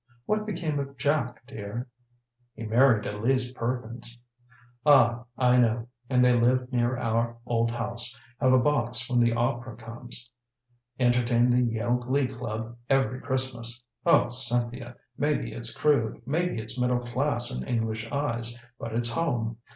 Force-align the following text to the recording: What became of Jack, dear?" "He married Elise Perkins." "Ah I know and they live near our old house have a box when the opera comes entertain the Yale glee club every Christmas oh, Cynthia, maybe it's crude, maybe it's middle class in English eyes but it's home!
What 0.25 0.47
became 0.47 0.79
of 0.79 0.97
Jack, 0.97 1.45
dear?" 1.45 1.87
"He 2.55 2.63
married 2.65 3.05
Elise 3.05 3.51
Perkins." 3.51 4.19
"Ah 4.83 5.25
I 5.37 5.59
know 5.59 5.89
and 6.09 6.25
they 6.25 6.33
live 6.35 6.71
near 6.71 6.97
our 6.97 7.37
old 7.45 7.69
house 7.69 8.19
have 8.39 8.51
a 8.51 8.57
box 8.57 9.07
when 9.07 9.19
the 9.19 9.33
opera 9.35 9.75
comes 9.77 10.31
entertain 10.99 11.51
the 11.51 11.61
Yale 11.61 11.97
glee 11.97 12.25
club 12.25 12.75
every 12.89 13.21
Christmas 13.21 13.83
oh, 14.03 14.31
Cynthia, 14.31 14.95
maybe 15.19 15.51
it's 15.53 15.71
crude, 15.77 16.19
maybe 16.25 16.59
it's 16.59 16.79
middle 16.79 17.01
class 17.05 17.55
in 17.55 17.63
English 17.67 18.11
eyes 18.11 18.57
but 18.79 18.93
it's 18.95 19.11
home! 19.11 19.59